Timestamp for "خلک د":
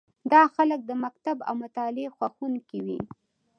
0.55-0.91